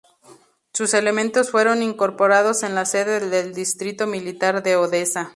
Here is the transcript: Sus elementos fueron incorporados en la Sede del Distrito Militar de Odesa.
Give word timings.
Sus 0.73 0.95
elementos 0.95 1.51
fueron 1.51 1.83
incorporados 1.83 2.63
en 2.63 2.73
la 2.73 2.85
Sede 2.85 3.19
del 3.29 3.53
Distrito 3.53 4.07
Militar 4.07 4.63
de 4.63 4.75
Odesa. 4.75 5.29